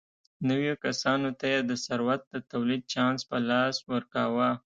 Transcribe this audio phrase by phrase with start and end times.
[0.47, 4.49] نویو کسانو ته یې د ثروت د تولید چانس په لاس ورکاوه.